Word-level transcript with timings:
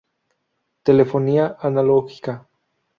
Telefonía 0.83 1.57
Analógica. 1.59 2.47